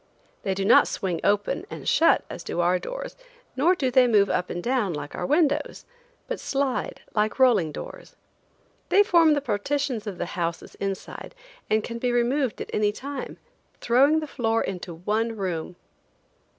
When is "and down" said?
4.49-4.93